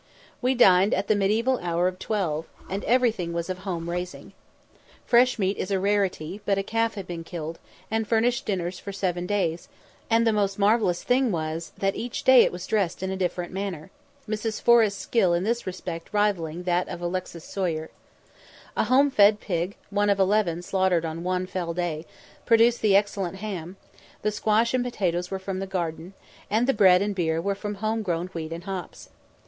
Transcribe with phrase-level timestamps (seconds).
[0.41, 4.33] We dined at the mediaeval hour of twelve, and everything was of home raising.
[5.05, 7.59] Fresh meat is a rarity; but a calf had been killed,
[7.91, 9.69] and furnished dinners for seven days,
[10.09, 13.53] and the most marvellous thing was, that each day it was dressed in a different
[13.53, 13.91] manner,
[14.27, 14.59] Mrs.
[14.59, 17.91] Forrest's skill in this respect rivalling that of Alexis Soyer.
[18.75, 22.07] A home fed pig, one of eleven slaughtered on one fell day,
[22.47, 23.77] produced the excellent ham;
[24.23, 26.13] the squash and potatoes were from the garden;
[26.49, 29.09] and the bread and beer were from home grown wheat and hops.